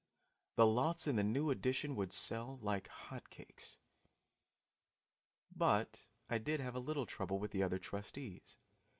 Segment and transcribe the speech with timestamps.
[0.55, 3.77] The lots in the new addition would sell like hot cakes.
[5.55, 8.57] But I did have a little trouble with the other trustees.